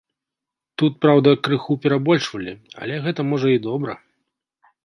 [0.81, 3.93] Тут, праўда, крыху перабольшвалі, але гэта можа і добра.